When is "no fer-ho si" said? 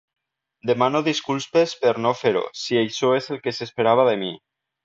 2.07-2.81